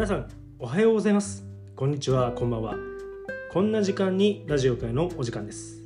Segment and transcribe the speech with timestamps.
[0.00, 0.26] 皆さん
[0.58, 1.44] おはようございます。
[1.76, 2.74] こんにちはこんばんは。
[3.52, 5.82] こんな時間にラジオ会のお時間です。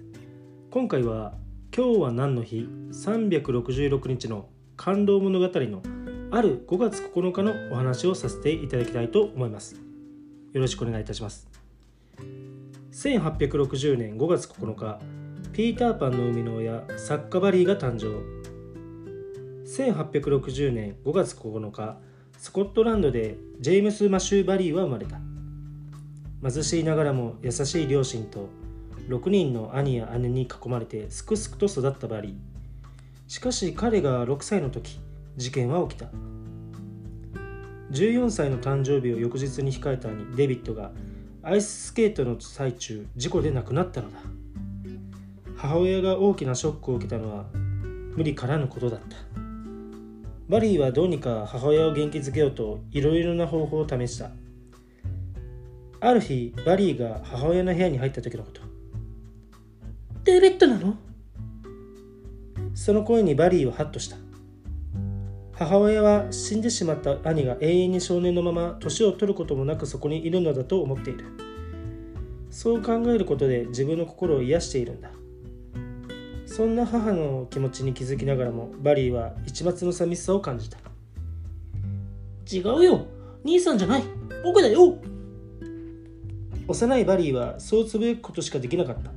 [0.70, 1.34] 今回は
[1.76, 5.82] 今日は何の日？366日の感動物語の
[6.30, 9.74] ある5月9日のお話をさせていただきたいと思います。
[10.52, 11.48] よろしくお願いいたします。
[12.92, 15.00] 1860年5月9日
[15.52, 18.22] ピーターパンの生みの親サッカバリーが誕生。
[19.66, 21.98] 1860年5月9日
[22.38, 25.18] スコットランドでジェームス・マシュー・バリーは生まれた。
[26.42, 28.48] 貧しいながらも優しい両親と
[29.08, 32.34] 6人の兄や姉に囲まれてすくすくと育ったバリー。
[33.28, 35.00] しかし彼が6歳の時
[35.36, 36.06] 事件は起きた。
[37.90, 40.90] 14歳の誕生日を翌日に控えた兄デビッドが
[41.42, 44.18] アイススケートの最中事故で亡くなったのだ。
[45.56, 47.44] 母親が大きなショックを受けたのは
[48.16, 49.43] 無理からぬことだった。
[50.48, 54.30] バリーはどうにか母親を元気づけようといろいろな方法を試した。
[56.00, 58.60] ある日バリーが母親の部屋に入った時のこと。
[60.24, 60.96] デビッドなの？
[62.74, 64.16] その声にバリーはハッとした。
[65.52, 71.24] 母親は死んでしまった兄が永遠に少年のまま年を取ることもなくそこにいるのだと思っている。
[72.50, 75.10] そう考えることで自分の心を癒しているんだ
[76.56, 80.78] そんな母の気持ちに気づきながらもバリーは一抹の寂しさを感じた。
[82.48, 83.06] 違うよ。
[83.42, 84.04] 兄さんじゃない。
[84.44, 84.96] 僕だよ。
[86.68, 89.10] 幼いバリーはそうつぶやくことしかできなかった。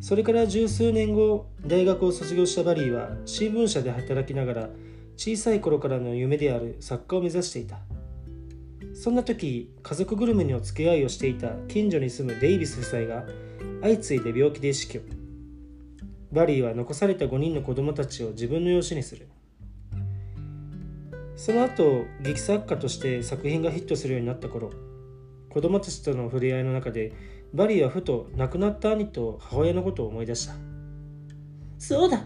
[0.00, 4.68] それから十数年後大学を卒業したバリーは新聞社で働きながら
[5.16, 7.80] 小さい頃からの夢である作家を目指していた。
[8.94, 13.24] そんな時家族ぐるみの付き合いをしていた近所に住むデイビス夫妻が
[13.82, 15.00] 相次いで病気で死去
[16.32, 19.28] バリーは残された5人の子供たちを自分の養子にする。
[21.36, 24.70] その後劇作家として作品がヒットするようになった頃
[25.48, 27.14] 子供たちとの触れ合いの中で
[27.54, 30.54] バリーはふと亡くなった兄と母親のことを思い出した。
[31.78, 32.24] そうだ。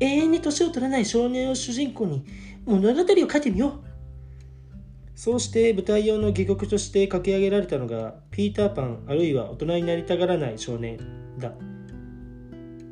[0.00, 2.24] 永遠に年を取らない少年を主人公に
[2.66, 3.90] 物語を書いてみよう。
[5.14, 10.98] そうして舞台用の戯曲として書き上げられたのがピーターパンあるいは大人になりたがらない少年
[11.38, 11.52] だ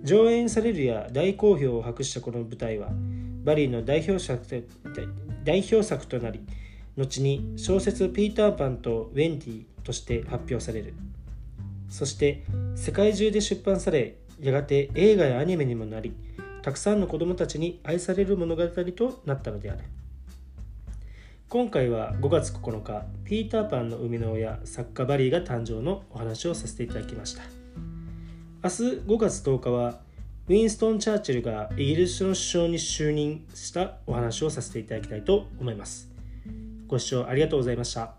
[0.08, 2.88] 上演されるや大好評を博したこの舞台は
[3.44, 4.42] バリーの代表作
[5.44, 6.40] 代表作となり
[6.96, 10.94] 後に小説「ピーターパンとウェンディ」として発表される。
[11.90, 16.14] そして世界中で出版されやがて映画やアニメにもなり
[16.62, 19.84] たくさんの子供たちに愛される物語となったのである。
[21.50, 27.67] 今回は5月9日ピーターパンの生みの親作家バリーが誕生のお話をさせていただきました。
[28.60, 30.00] 明日5月10日は
[30.48, 36.10] ウィンストン・チャーチルがイギリスの首相に就任したお話をさせていただきたいと思います。
[36.88, 38.14] ご視聴ありがとうございました。